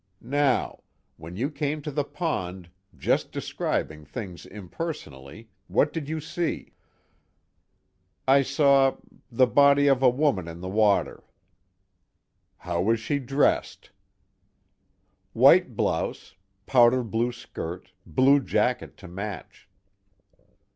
Now: 0.33 0.79
when 1.17 1.35
you 1.35 1.51
came 1.51 1.83
to 1.83 1.91
the 1.91 2.03
pond, 2.03 2.71
just 2.97 3.31
describing 3.31 4.03
things 4.03 4.47
impersonally, 4.47 5.49
what 5.67 5.93
did 5.93 6.09
you 6.09 6.19
see?" 6.19 6.73
"I 8.27 8.41
saw 8.41 8.95
the 9.31 9.45
body 9.45 9.85
of 9.85 10.01
a 10.01 10.09
woman 10.09 10.47
in 10.47 10.59
the 10.59 10.67
water." 10.69 11.23
"How 12.57 12.81
was 12.81 12.99
she 12.99 13.19
dressed?" 13.19 13.91
"White 15.33 15.75
blouse. 15.75 16.33
Powder 16.65 17.03
blue 17.03 17.31
skirt, 17.31 17.91
blue 18.03 18.39
jacket 18.39 18.97
to 18.97 19.07
match." 19.07 19.69